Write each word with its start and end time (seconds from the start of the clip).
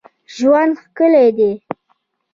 ژوند 0.35 0.73
ښکلی 0.83 1.29
دئ. 1.37 1.53